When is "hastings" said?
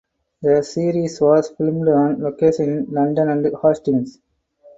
3.61-4.17